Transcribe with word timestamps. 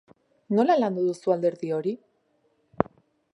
Nola 0.59 0.77
landu 0.83 1.03
duzu 1.09 1.35
alderdi 1.35 1.69
hori? 1.77 1.93